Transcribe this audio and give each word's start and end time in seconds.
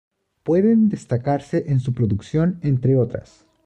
Pueden 0.41 0.89
destacarse 0.89 1.65
en 1.67 1.79
su 1.79 1.93
producción, 1.93 2.57
entre 2.63 2.97
otras:. 2.97 3.45